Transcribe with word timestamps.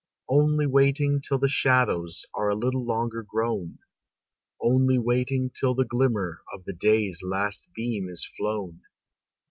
Only 0.29 0.65
waiting 0.65 1.21
till 1.21 1.37
the 1.37 1.47
shadows 1.47 2.25
Are 2.33 2.49
a 2.49 2.55
little 2.55 2.83
longer 2.83 3.21
grown, 3.21 3.77
Only 4.59 4.97
waiting 4.97 5.51
till 5.51 5.75
the 5.75 5.85
glimmer 5.85 6.41
Of 6.51 6.63
the 6.63 6.73
day's 6.73 7.19
last 7.23 7.67
beam 7.75 8.09
is 8.09 8.25
flown. 8.25 8.81